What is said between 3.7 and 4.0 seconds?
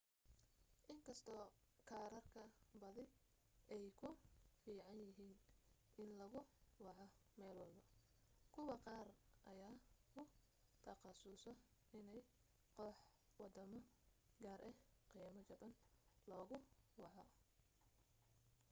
ay